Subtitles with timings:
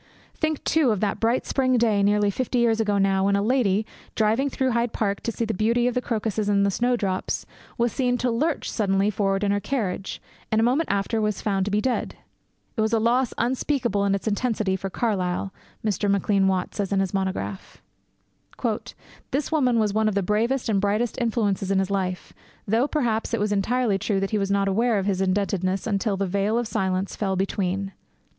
[0.33, 3.85] Think, too, of that bright spring day, nearly fifty years ago now, when a lady,
[4.15, 7.45] driving through Hyde Park to see the beauty of the crocuses and the snowdrops,
[7.77, 10.19] was seen to lurch suddenly forward in her carriage,
[10.51, 12.15] and a moment after was found to be dead.
[12.75, 15.53] 'It was a loss unspeakable in its intensity for Carlyle,'
[15.85, 16.09] Mr.
[16.09, 17.79] Maclean Watt says in his monograph.
[19.29, 22.33] 'This woman was one of the bravest and brightest influences in his life,
[22.67, 26.17] though, perhaps, it was entirely true that he was not aware of his indebtedness until
[26.17, 27.91] the Veil of Silence fell between.'